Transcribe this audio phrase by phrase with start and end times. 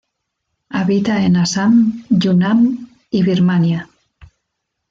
[0.69, 3.87] Habita en Assam, Yunnan y Birmania.